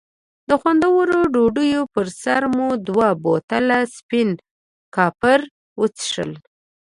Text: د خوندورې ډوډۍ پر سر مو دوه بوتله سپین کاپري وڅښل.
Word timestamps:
د 0.49 0.51
خوندورې 0.61 1.21
ډوډۍ 1.33 1.71
پر 1.93 2.07
سر 2.21 2.41
مو 2.55 2.67
دوه 2.87 3.09
بوتله 3.23 3.79
سپین 3.95 4.29
کاپري 4.95 5.45
وڅښل. 5.79 6.31